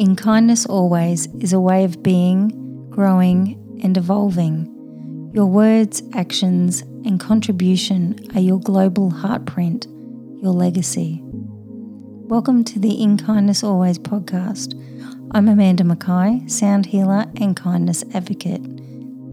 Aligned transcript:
In 0.00 0.16
Kindness 0.16 0.64
Always 0.64 1.26
is 1.40 1.52
a 1.52 1.60
way 1.60 1.84
of 1.84 2.02
being, 2.02 2.88
growing, 2.88 3.78
and 3.82 3.98
evolving. 3.98 5.30
Your 5.34 5.44
words, 5.44 6.02
actions, 6.14 6.80
and 7.04 7.20
contribution 7.20 8.18
are 8.34 8.40
your 8.40 8.60
global 8.60 9.10
heartprint, 9.10 9.84
your 10.42 10.54
legacy. 10.54 11.20
Welcome 11.22 12.64
to 12.64 12.78
the 12.78 13.02
In 13.02 13.18
Kindness 13.18 13.62
Always 13.62 13.98
podcast. 13.98 14.72
I'm 15.32 15.48
Amanda 15.48 15.84
Mackay, 15.84 16.48
sound 16.48 16.86
healer 16.86 17.26
and 17.38 17.54
kindness 17.54 18.02
advocate. 18.14 18.62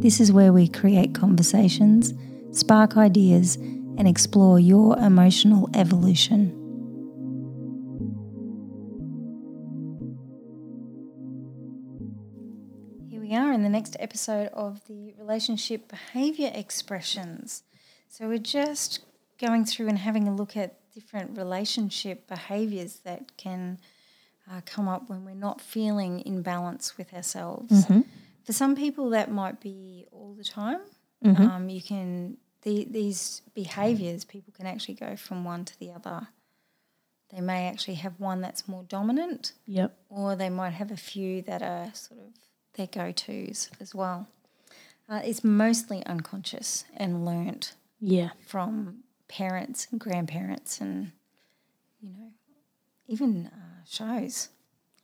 This 0.02 0.20
is 0.20 0.34
where 0.34 0.52
we 0.52 0.68
create 0.68 1.16
conversations, 1.16 2.14
spark 2.52 2.98
ideas, 2.98 3.56
and 3.56 4.06
explore 4.06 4.60
your 4.60 4.98
emotional 4.98 5.70
evolution. 5.76 6.67
We 13.28 13.36
are 13.36 13.52
in 13.52 13.64
the 13.64 13.70
next 13.70 13.98
episode 14.00 14.48
of 14.54 14.86
the 14.88 15.14
relationship 15.20 15.90
behavior 15.90 16.50
expressions. 16.54 17.64
So, 18.08 18.28
we're 18.28 18.38
just 18.38 19.00
going 19.40 19.66
through 19.66 19.90
and 19.90 19.98
having 19.98 20.28
a 20.28 20.36
look 20.36 20.56
at 20.56 20.76
different 20.94 21.38
relationship 21.38 22.28
behaviors 22.28 23.00
that 23.04 23.36
can 23.38 23.80
uh, 24.50 24.62
come 24.66 24.88
up 24.88 25.10
when 25.10 25.26
we're 25.26 25.36
not 25.36 25.60
feeling 25.60 26.22
in 26.22 26.42
balance 26.42 26.98
with 26.98 27.14
ourselves. 27.14 27.86
For 28.46 28.54
some 28.54 28.76
people, 28.76 29.10
that 29.10 29.30
might 29.30 29.60
be 29.60 30.06
all 30.12 30.34
the 30.34 30.46
time. 30.46 30.80
Um, 31.26 31.68
you 31.68 31.82
can 31.82 32.38
the, 32.62 32.88
these 32.90 33.42
behaviors, 33.54 34.24
people 34.24 34.54
can 34.56 34.66
actually 34.68 34.94
go 34.96 35.16
from 35.18 35.44
one 35.44 35.66
to 35.66 35.78
the 35.80 35.92
other. 35.92 36.28
They 37.34 37.42
may 37.42 37.68
actually 37.68 37.96
have 37.96 38.20
one 38.20 38.40
that's 38.40 38.68
more 38.70 38.84
dominant, 38.84 39.52
Yep. 39.66 39.94
or 40.10 40.36
they 40.38 40.50
might 40.50 40.72
have 40.74 40.92
a 40.92 40.98
few 40.98 41.42
that 41.42 41.62
are 41.62 41.92
sort 41.94 42.22
of 42.22 42.28
their 42.78 42.88
go 42.88 43.12
tos 43.12 43.70
as 43.82 43.94
well. 43.94 44.28
Uh, 45.10 45.22
it's 45.24 45.44
mostly 45.44 46.06
unconscious 46.06 46.84
and 46.96 47.26
learnt 47.26 47.74
Yeah. 48.00 48.30
from 48.46 49.04
parents 49.28 49.88
and 49.92 50.00
grandparents 50.00 50.80
and 50.80 51.12
you 52.02 52.10
know 52.10 52.32
even 53.08 53.48
uh, 53.48 53.84
shows 53.86 54.50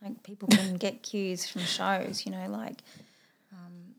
like 0.02 0.23
people 0.23 0.47
can 0.47 0.75
get 0.85 1.03
cues 1.03 1.45
from 1.49 1.61
shows 1.63 2.25
you 2.25 2.31
know 2.31 2.47
like 2.49 2.81
um, 3.52 3.95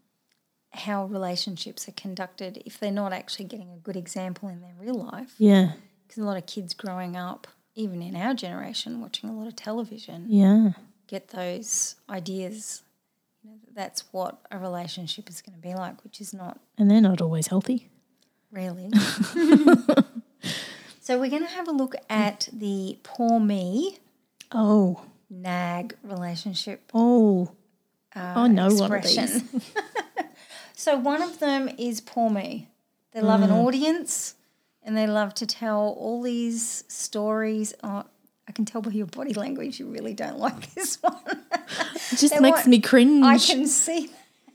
how 0.72 1.05
relationships 1.06 1.86
are 1.88 1.92
conducted 1.92 2.62
if 2.64 2.78
they're 2.81 2.91
not 2.91 3.12
actually 3.12 3.44
getting 3.44 3.70
a 3.70 3.77
good 3.77 3.97
example 3.97 4.48
in 4.48 4.61
their 4.62 4.75
real 4.81 4.94
life 4.94 5.34
Yeah. 5.38 5.72
because 6.06 6.22
a 6.22 6.25
lot 6.27 6.38
of 6.38 6.47
kids 6.47 6.72
growing 6.72 7.16
up 7.16 7.47
even 7.75 8.00
in 8.03 8.16
our 8.16 8.33
generation 8.34 9.00
watching 9.03 9.28
a 9.28 9.34
lot 9.34 9.47
of 9.47 9.56
television 9.56 10.27
Yeah. 10.31 10.70
get 11.06 11.28
those 11.28 11.97
ideas 12.09 12.83
you 13.45 13.50
know 13.50 13.56
that's 13.75 14.05
what 14.12 14.39
a 14.50 14.59
relationship 14.59 15.28
is 15.28 15.41
going 15.42 15.55
to 15.55 15.61
be 15.61 15.75
like 15.75 16.03
which 16.03 16.20
is 16.20 16.33
not 16.34 16.59
And 16.78 16.91
they're 16.91 17.00
not 17.00 17.20
always 17.20 17.47
healthy. 17.48 17.91
Really? 18.50 18.91
so 21.00 21.19
we're 21.19 21.31
going 21.31 21.42
to 21.47 21.48
have 21.50 21.69
a 21.69 21.72
look 21.72 21.95
at 22.09 22.48
the 22.53 22.98
poor 23.03 23.39
me 23.41 23.98
Oh. 24.53 25.03
nag 25.31 25.97
relationship 26.03 26.91
Oh. 26.95 27.50
uh, 28.17 28.20
I 28.37 28.48
know 28.48 28.69
one 28.75 28.92
of 28.92 28.98
expression. 29.05 29.48
so 30.75 30.97
one 30.97 31.22
of 31.22 31.39
them 31.41 31.69
is 31.78 32.00
poor 32.00 32.31
me. 32.31 32.69
They 33.12 33.20
love 33.20 33.41
Mm. 33.41 33.45
an 33.45 33.50
audience 33.50 34.34
and 34.83 34.97
they 34.97 35.06
love 35.06 35.34
to 35.34 35.47
tell 35.47 35.95
all 35.98 36.22
these 36.22 36.84
stories. 36.89 37.75
Oh, 37.83 38.05
can 38.55 38.64
tell 38.64 38.80
by 38.83 38.91
your 38.91 39.06
body 39.06 39.34
language 39.34 39.78
you 39.80 39.86
really 39.86 40.14
don't 40.14 40.38
like 40.38 40.72
this 40.74 40.97
one. 41.02 41.16
It 42.12 42.16
just 42.19 42.34
They 42.34 42.41
makes 42.41 42.58
want- 42.58 42.69
me 42.69 42.80
cringe. 42.80 43.24
I 43.24 43.38
can 43.38 43.66
see 43.66 44.10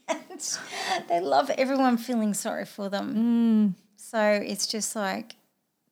that. 0.08 0.59
They 1.08 1.19
love 1.19 1.50
everyone 1.52 1.97
feeling 1.97 2.33
sorry 2.33 2.66
for 2.66 2.89
them. 2.89 3.75
So 3.97 4.20
it's 4.22 4.65
just 4.67 4.95
like 4.95 5.36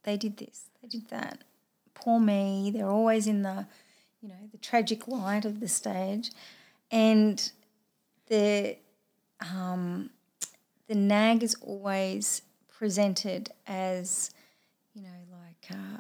they 0.04 0.18
did 0.18 0.38
this, 0.38 0.70
they 0.82 0.88
did 0.88 1.10
that. 1.10 1.44
Poor 1.94 2.20
me. 2.20 2.72
They're 2.74 2.88
always 2.90 3.28
in 3.28 3.42
the, 3.44 3.68
you 4.22 4.30
know, 4.30 4.36
the 4.52 4.58
tragic 4.58 5.08
light 5.08 5.46
of 5.46 5.60
the 5.60 5.68
stage, 5.68 6.32
and 6.92 7.52
the, 8.28 8.78
um, 9.42 10.10
the 10.88 10.96
nag 10.96 11.44
is 11.44 11.56
always 11.62 12.42
presented 12.78 13.50
as, 13.68 14.32
you 14.94 15.02
know, 15.02 15.10
like 15.32 15.78
uh, 15.78 16.00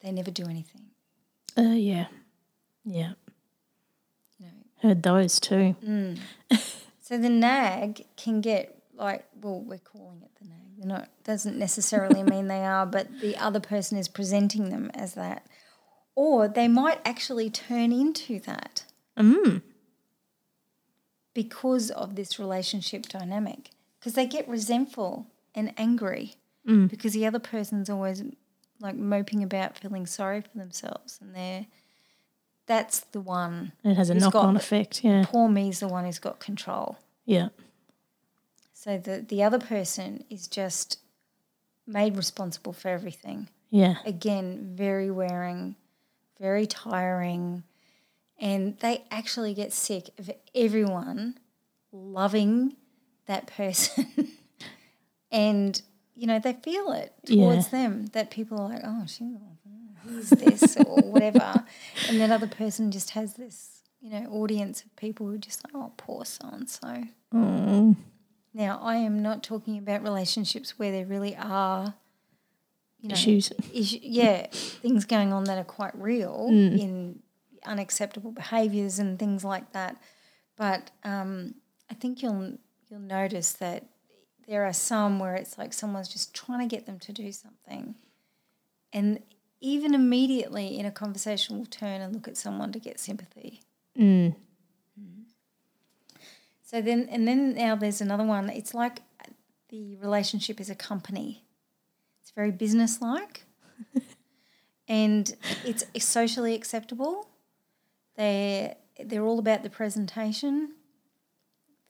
they 0.00 0.10
never 0.12 0.30
do 0.30 0.44
anything. 0.44 0.86
Uh, 1.56 1.62
yeah. 1.62 2.06
Yeah. 2.84 3.12
Know, 4.40 4.46
Heard 4.82 5.02
those 5.02 5.38
too. 5.40 5.76
So 7.04 7.18
the 7.18 7.28
nag 7.28 8.06
can 8.16 8.40
get 8.40 8.80
like 8.94 9.24
well, 9.42 9.60
we're 9.60 9.78
calling 9.78 10.22
it 10.22 10.30
the 10.40 10.48
nag. 10.48 10.78
They're 10.78 10.86
not 10.86 11.08
doesn't 11.24 11.58
necessarily 11.58 12.22
mean 12.32 12.46
they 12.48 12.64
are, 12.64 12.86
but 12.86 13.20
the 13.20 13.36
other 13.36 13.60
person 13.60 13.98
is 13.98 14.08
presenting 14.08 14.70
them 14.70 14.90
as 14.94 15.12
that. 15.14 15.44
Or 16.14 16.48
they 16.48 16.68
might 16.68 17.00
actually 17.04 17.50
turn 17.50 17.92
into 17.92 18.38
that 18.40 18.84
Mm. 19.18 19.60
because 21.34 21.90
of 21.90 22.14
this 22.16 22.38
relationship 22.38 23.08
dynamic. 23.08 23.70
Because 23.98 24.14
they 24.14 24.26
get 24.26 24.48
resentful 24.48 25.26
and 25.54 25.72
angry 25.76 26.34
Mm. 26.66 26.88
because 26.88 27.12
the 27.12 27.26
other 27.26 27.40
person's 27.40 27.90
always 27.90 28.22
like 28.82 28.96
moping 28.96 29.42
about 29.42 29.78
feeling 29.78 30.04
sorry 30.04 30.42
for 30.42 30.58
themselves 30.58 31.18
and 31.20 31.34
they're 31.34 31.66
that's 32.66 33.00
the 33.00 33.20
one. 33.20 33.72
It 33.84 33.94
has 33.94 34.08
a 34.08 34.14
knock 34.14 34.34
on 34.34 34.56
effect. 34.56 35.02
Yeah. 35.02 35.24
Poor 35.26 35.48
me's 35.48 35.80
the 35.80 35.88
one 35.88 36.04
who's 36.04 36.18
got 36.18 36.38
control. 36.38 36.96
Yeah. 37.24 37.48
So 38.72 38.98
the 38.98 39.24
the 39.26 39.42
other 39.42 39.58
person 39.58 40.24
is 40.30 40.46
just 40.46 40.98
made 41.86 42.16
responsible 42.16 42.72
for 42.72 42.88
everything. 42.88 43.48
Yeah. 43.70 43.96
Again, 44.04 44.72
very 44.74 45.10
wearing, 45.10 45.76
very 46.40 46.66
tiring, 46.66 47.64
and 48.38 48.78
they 48.78 49.04
actually 49.10 49.54
get 49.54 49.72
sick 49.72 50.10
of 50.18 50.30
everyone 50.54 51.38
loving 51.90 52.76
that 53.26 53.46
person. 53.46 54.32
and 55.32 55.82
you 56.14 56.26
know, 56.26 56.38
they 56.38 56.52
feel 56.54 56.92
it 56.92 57.12
towards 57.26 57.68
them 57.68 58.06
that 58.12 58.30
people 58.30 58.60
are 58.60 58.68
like, 58.68 58.82
oh, 58.84 59.04
she, 59.06 59.36
who's 60.04 60.30
this 60.30 60.76
or 60.76 61.00
whatever, 61.02 61.64
and 62.08 62.20
that 62.20 62.30
other 62.30 62.46
person 62.46 62.90
just 62.90 63.10
has 63.10 63.34
this, 63.34 63.82
you 64.00 64.10
know, 64.10 64.26
audience 64.30 64.82
of 64.82 64.94
people 64.96 65.26
who 65.26 65.34
are 65.34 65.38
just 65.38 65.64
like, 65.64 65.74
oh, 65.74 65.92
poor 65.96 66.24
so 66.24 66.48
and 66.52 66.68
so. 66.68 67.04
Now, 68.54 68.78
I 68.82 68.96
am 68.96 69.22
not 69.22 69.42
talking 69.42 69.78
about 69.78 70.02
relationships 70.02 70.78
where 70.78 70.92
there 70.92 71.06
really 71.06 71.34
are, 71.36 71.94
you 73.00 73.08
know, 73.08 73.14
Issues. 73.14 73.48
issu- 73.74 74.00
yeah, 74.02 74.46
things 74.50 75.04
going 75.06 75.32
on 75.32 75.44
that 75.44 75.56
are 75.58 75.64
quite 75.64 75.94
real 75.94 76.48
in 76.50 77.20
unacceptable 77.64 78.32
behaviours 78.32 78.98
and 78.98 79.18
things 79.18 79.42
like 79.44 79.72
that. 79.72 79.96
But 80.56 80.90
um, 81.02 81.54
I 81.90 81.94
think 81.94 82.22
you'll 82.22 82.58
you'll 82.90 83.00
notice 83.00 83.52
that 83.54 83.86
there 84.46 84.64
are 84.64 84.72
some 84.72 85.18
where 85.18 85.34
it's 85.34 85.58
like 85.58 85.72
someone's 85.72 86.08
just 86.08 86.34
trying 86.34 86.68
to 86.68 86.74
get 86.74 86.86
them 86.86 86.98
to 87.00 87.12
do 87.12 87.32
something, 87.32 87.94
and 88.92 89.20
even 89.60 89.94
immediately 89.94 90.78
in 90.78 90.84
a 90.84 90.90
conversation 90.90 91.56
we'll 91.56 91.66
turn 91.66 92.00
and 92.00 92.12
look 92.14 92.26
at 92.26 92.36
someone 92.36 92.72
to 92.72 92.78
get 92.78 92.98
sympathy. 92.98 93.62
Mm. 93.98 94.34
So 96.72 96.80
then, 96.80 97.06
and 97.10 97.28
then 97.28 97.54
now 97.54 97.76
there's 97.76 98.00
another 98.00 98.24
one. 98.24 98.48
It's 98.48 98.72
like 98.72 99.02
the 99.68 99.96
relationship 99.96 100.58
is 100.58 100.70
a 100.70 100.74
company. 100.74 101.44
It's 102.22 102.30
very 102.30 102.50
business-like, 102.50 103.44
and 104.88 105.36
it's 105.66 105.84
socially 106.02 106.54
acceptable. 106.54 107.28
They're, 108.16 108.76
they're 109.04 109.22
all 109.22 109.38
about 109.38 109.62
the 109.62 109.68
presentation. 109.68 110.72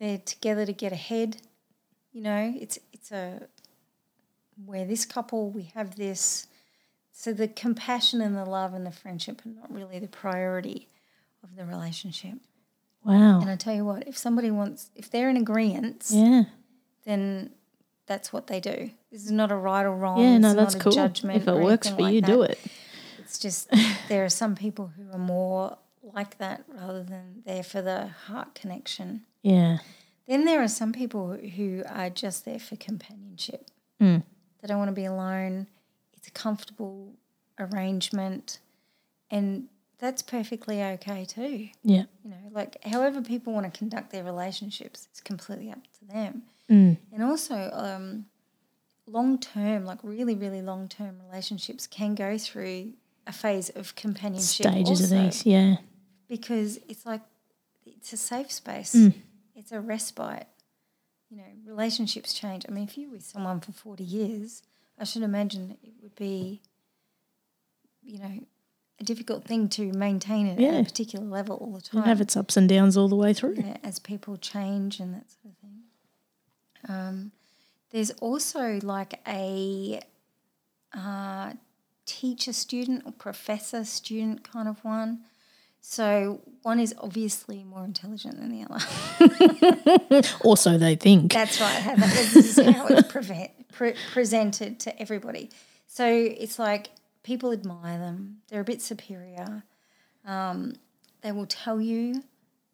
They're 0.00 0.18
together 0.18 0.66
to 0.66 0.72
get 0.72 0.92
ahead. 0.92 1.36
You 2.12 2.22
know, 2.22 2.54
it's 2.58 2.78
it's 2.92 3.10
a 3.12 3.48
where 4.64 4.84
this 4.84 5.04
couple 5.04 5.50
we 5.50 5.62
have 5.74 5.96
this. 5.96 6.46
So 7.14 7.32
the 7.32 7.48
compassion 7.48 8.20
and 8.20 8.36
the 8.36 8.44
love 8.44 8.74
and 8.74 8.86
the 8.86 8.90
friendship 8.90 9.42
are 9.44 9.50
not 9.50 9.72
really 9.72 9.98
the 9.98 10.08
priority 10.08 10.88
of 11.42 11.56
the 11.56 11.64
relationship. 11.64 12.34
Wow. 13.04 13.40
And 13.40 13.50
I 13.50 13.56
tell 13.56 13.74
you 13.74 13.84
what, 13.84 14.06
if 14.08 14.16
somebody 14.16 14.50
wants, 14.50 14.90
if 14.94 15.10
they're 15.10 15.28
in 15.28 15.36
agreement, 15.36 16.06
Yeah. 16.08 16.44
then 17.04 17.50
that's 18.06 18.32
what 18.32 18.46
they 18.46 18.60
do. 18.60 18.90
This 19.10 19.24
is 19.24 19.30
not 19.30 19.50
a 19.52 19.56
right 19.56 19.84
or 19.84 19.94
wrong. 19.94 20.20
Yeah, 20.20 20.38
no, 20.38 20.54
that's 20.54 20.74
cool. 20.74 20.92
Judgment 20.92 21.36
If 21.42 21.48
it 21.48 21.54
works 21.54 21.88
for 21.90 22.00
like 22.02 22.14
you, 22.14 22.20
that. 22.22 22.26
do 22.26 22.42
it. 22.42 22.58
It's 23.18 23.38
just 23.38 23.68
there 24.08 24.24
are 24.24 24.28
some 24.30 24.54
people 24.54 24.92
who 24.96 25.10
are 25.12 25.18
more 25.18 25.76
like 26.02 26.38
that 26.38 26.64
rather 26.68 27.02
than 27.02 27.42
there 27.44 27.62
for 27.62 27.82
the 27.82 28.08
heart 28.26 28.54
connection. 28.54 29.22
Yeah. 29.42 29.78
Then 30.26 30.44
there 30.44 30.62
are 30.62 30.68
some 30.68 30.92
people 30.92 31.32
who 31.32 31.82
are 31.88 32.10
just 32.10 32.44
there 32.44 32.58
for 32.58 32.76
companionship. 32.76 33.68
Mm. 34.00 34.22
They 34.60 34.68
don't 34.68 34.78
want 34.78 34.88
to 34.88 34.94
be 34.94 35.04
alone. 35.04 35.66
It's 36.14 36.28
a 36.28 36.30
comfortable 36.30 37.14
arrangement, 37.58 38.60
and 39.30 39.68
that's 39.98 40.22
perfectly 40.22 40.82
okay 40.82 41.24
too. 41.24 41.68
Yeah. 41.82 42.04
You 42.24 42.30
know, 42.30 42.36
like 42.52 42.76
however 42.84 43.22
people 43.22 43.52
want 43.52 43.72
to 43.72 43.76
conduct 43.76 44.10
their 44.12 44.24
relationships, 44.24 45.08
it's 45.10 45.20
completely 45.20 45.70
up 45.70 45.82
to 45.98 46.04
them. 46.12 46.42
Mm. 46.70 46.98
And 47.12 47.22
also, 47.22 47.70
um, 47.72 48.26
long 49.06 49.38
term, 49.38 49.84
like 49.84 49.98
really, 50.02 50.34
really 50.34 50.62
long 50.62 50.88
term 50.88 51.20
relationships 51.28 51.86
can 51.86 52.14
go 52.14 52.38
through 52.38 52.92
a 53.26 53.32
phase 53.32 53.70
of 53.70 53.94
companionship. 53.94 54.66
Stages 54.66 55.02
also, 55.02 55.16
of 55.16 55.22
these. 55.24 55.46
Yeah. 55.46 55.76
Because 56.28 56.78
it's 56.88 57.04
like, 57.04 57.20
it's 57.84 58.12
a 58.12 58.16
safe 58.16 58.50
space, 58.50 58.94
Mm. 58.94 59.14
It's 59.54 59.72
a 59.72 59.80
respite. 59.80 60.46
You 61.30 61.38
know, 61.38 61.44
relationships 61.66 62.34
change. 62.34 62.66
I 62.68 62.72
mean, 62.72 62.84
if 62.84 62.98
you're 62.98 63.10
with 63.10 63.22
someone 63.22 63.60
for 63.60 63.72
40 63.72 64.04
years, 64.04 64.62
I 64.98 65.04
should 65.04 65.22
imagine 65.22 65.78
it 65.82 65.94
would 66.02 66.14
be, 66.14 66.60
you 68.02 68.18
know, 68.18 68.40
a 69.00 69.04
difficult 69.04 69.44
thing 69.44 69.68
to 69.70 69.92
maintain 69.92 70.46
it 70.46 70.60
at 70.60 70.80
a 70.80 70.84
particular 70.84 71.24
level 71.24 71.56
all 71.56 71.72
the 71.72 71.80
time 71.80 72.02
have 72.02 72.20
its 72.20 72.36
ups 72.36 72.56
and 72.56 72.68
downs 72.68 72.96
all 72.96 73.08
the 73.08 73.16
way 73.16 73.32
through. 73.32 73.54
yeah, 73.56 73.76
as 73.82 73.98
people 73.98 74.36
change 74.36 75.00
and 75.00 75.14
that 75.14 75.24
sort 75.30 75.54
of 75.54 75.58
thing. 75.58 75.82
Um, 76.88 77.32
there's 77.90 78.10
also 78.12 78.78
like 78.82 79.20
a 79.26 80.00
uh, 80.94 81.52
teacher 82.06 82.52
student 82.52 83.02
or 83.04 83.12
professor 83.12 83.84
student 83.84 84.44
kind 84.44 84.68
of 84.68 84.84
one. 84.84 85.20
So 85.84 86.40
one 86.62 86.78
is 86.78 86.94
obviously 86.98 87.64
more 87.64 87.84
intelligent 87.84 88.38
than 88.38 88.50
the 88.50 88.66
other. 88.70 90.22
Also, 90.44 90.78
they 90.78 90.94
think. 90.94 91.32
That's 91.32 91.60
right. 91.60 91.82
How 91.82 91.96
this 91.96 92.36
is 92.36 92.56
how 92.58 92.86
it's 92.86 93.08
prevent, 93.12 93.50
pre- 93.72 93.94
presented 94.12 94.78
to 94.80 95.00
everybody. 95.00 95.50
So 95.88 96.06
it's 96.06 96.58
like 96.58 96.90
people 97.24 97.52
admire 97.52 97.98
them. 97.98 98.38
They're 98.48 98.60
a 98.60 98.64
bit 98.64 98.80
superior. 98.80 99.64
Um, 100.24 100.74
they 101.22 101.32
will 101.32 101.46
tell 101.46 101.80
you 101.80 102.22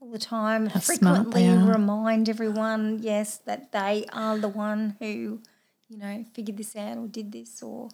all 0.01 0.11
the 0.11 0.19
time, 0.19 0.67
How 0.67 0.81
frequently 0.81 1.49
remind 1.49 2.29
everyone, 2.29 2.99
yes, 3.03 3.39
that 3.39 3.73
they 3.73 4.05
are 4.13 4.39
the 4.39 4.49
one 4.49 4.97
who, 5.01 5.41
you 5.89 5.99
know, 5.99 6.25
figured 6.35 6.57
this 6.59 6.77
out 6.77 6.99
or 6.99 7.07
did 7.09 7.33
this 7.33 7.63
or, 7.63 7.89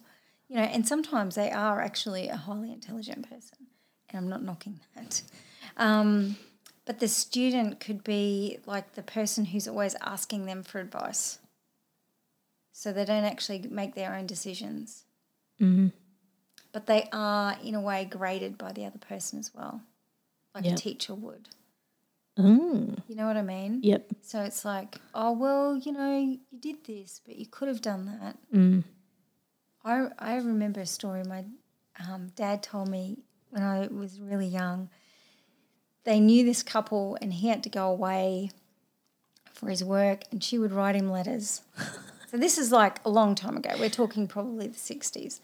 you 0.47 0.57
know, 0.57 0.63
and 0.63 0.87
sometimes 0.87 1.35
they 1.35 1.49
are 1.51 1.81
actually 1.81 2.27
a 2.27 2.35
highly 2.35 2.71
intelligent 2.71 3.29
person. 3.29 3.67
And 4.15 4.23
I'm 4.23 4.29
not 4.29 4.43
knocking 4.43 4.79
that. 4.95 5.21
Um, 5.75 6.37
but 6.85 6.99
the 6.99 7.07
student 7.09 7.81
could 7.81 8.01
be 8.03 8.59
like 8.65 8.93
the 8.93 9.03
person 9.03 9.43
who's 9.45 9.67
always 9.67 9.95
asking 10.01 10.45
them 10.45 10.63
for 10.63 10.79
advice. 10.79 11.39
So 12.71 12.93
they 12.93 13.03
don't 13.03 13.25
actually 13.25 13.59
make 13.69 13.93
their 13.93 14.13
own 14.15 14.25
decisions. 14.25 15.03
Mhm. 15.59 15.91
But 16.71 16.85
they 16.85 17.09
are, 17.11 17.57
in 17.61 17.75
a 17.75 17.81
way, 17.81 18.05
graded 18.05 18.57
by 18.57 18.71
the 18.71 18.85
other 18.85 18.99
person 18.99 19.39
as 19.39 19.53
well, 19.53 19.81
like 20.53 20.63
Yep. 20.65 20.73
a 20.73 20.77
teacher 20.77 21.13
would. 21.15 21.49
Mm. 22.37 23.01
You 23.07 23.15
know 23.15 23.27
what 23.27 23.37
I 23.37 23.41
mean? 23.41 23.79
Yep. 23.83 24.11
So 24.21 24.43
it's 24.43 24.63
like, 24.65 24.97
oh, 25.13 25.31
well, 25.31 25.77
you 25.77 25.91
know, 25.93 26.17
you 26.19 26.39
did 26.57 26.83
this, 26.85 27.21
but 27.25 27.37
you 27.37 27.45
could 27.47 27.67
have 27.69 27.81
done 27.81 28.05
that. 28.05 28.37
Mm. 28.53 28.83
I, 29.85 30.07
I 30.19 30.35
remember 30.37 30.81
a 30.81 30.85
story 30.85 31.23
my 31.23 31.45
um, 32.09 32.27
dad 32.35 32.61
told 32.61 32.89
me 32.89 33.19
when 33.55 33.63
I 33.63 33.87
was 33.87 34.19
really 34.19 34.47
young. 34.47 34.89
They 36.03 36.19
knew 36.19 36.43
this 36.43 36.61
couple 36.61 37.17
and 37.21 37.33
he 37.33 37.47
had 37.47 37.63
to 37.63 37.69
go 37.69 37.89
away 37.89 38.51
for 39.53 39.69
his 39.69 39.81
work 39.81 40.23
and 40.29 40.43
she 40.43 40.59
would 40.59 40.73
write 40.73 40.95
him 40.95 41.09
letters. 41.09 41.61
so 42.29 42.37
this 42.37 42.57
is 42.57 42.73
like 42.73 42.99
a 43.05 43.09
long 43.09 43.33
time 43.33 43.55
ago. 43.55 43.71
We're 43.79 43.89
talking 43.89 44.27
probably 44.27 44.67
the 44.67 44.77
60s. 44.77 45.39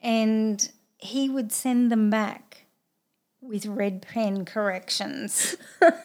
And 0.00 0.70
he 0.98 1.28
would 1.28 1.50
send 1.50 1.90
them 1.90 2.10
back 2.10 2.66
with 3.40 3.66
red 3.66 4.02
pen 4.02 4.44
corrections. 4.44 5.56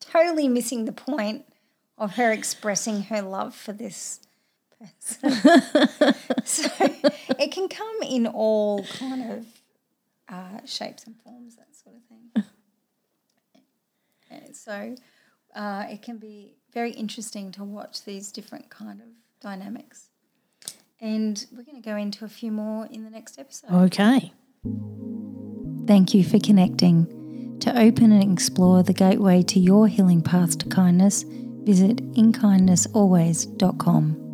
totally 0.00 0.46
missing 0.46 0.84
the 0.84 0.92
point 0.92 1.44
of 1.98 2.14
her 2.14 2.30
expressing 2.30 3.02
her 3.02 3.20
love 3.20 3.56
for 3.56 3.72
this 3.72 4.20
person. 4.80 5.32
so 6.44 6.68
it 7.38 7.52
can 7.52 7.68
come 7.68 8.02
in 8.02 8.26
all 8.26 8.84
kind 8.84 9.30
of 9.30 9.46
uh, 10.28 10.60
shapes 10.64 11.04
and 11.04 11.20
forms, 11.22 11.56
that 11.56 11.74
sort 11.74 11.96
of 11.96 12.02
thing. 12.04 12.44
And 14.30 14.56
so 14.56 14.94
uh, 15.54 15.84
it 15.88 16.02
can 16.02 16.18
be 16.18 16.54
very 16.72 16.90
interesting 16.92 17.50
to 17.52 17.64
watch 17.64 18.04
these 18.04 18.30
different 18.30 18.68
kind 18.70 19.00
of 19.00 19.06
dynamics. 19.40 20.10
And 21.00 21.46
we're 21.52 21.62
going 21.62 21.80
to 21.80 21.88
go 21.88 21.96
into 21.96 22.24
a 22.24 22.28
few 22.28 22.50
more 22.50 22.86
in 22.86 23.04
the 23.04 23.10
next 23.10 23.38
episode. 23.38 23.70
Okay. 23.70 24.32
Thank 25.86 26.12
you 26.12 26.24
for 26.24 26.38
connecting. 26.38 27.14
To 27.60 27.78
open 27.78 28.12
and 28.12 28.32
explore 28.32 28.82
the 28.82 28.92
gateway 28.92 29.42
to 29.44 29.58
your 29.58 29.88
healing 29.88 30.20
path 30.22 30.58
to 30.58 30.68
kindness, 30.68 31.24
visit 31.64 31.96
inkindnessalways.com. 32.14 34.27